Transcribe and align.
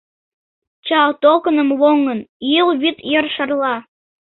Чал 0.87 1.09
толкыным 1.23 1.69
лоҥын, 1.79 2.19
Юл 2.61 2.69
вӱд 2.81 2.97
йыр 3.11 3.25
шарла 3.35 3.75